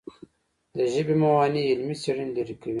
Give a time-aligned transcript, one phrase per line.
[0.77, 2.69] د ژبې موانع علمي څېړنې لیرې کوي.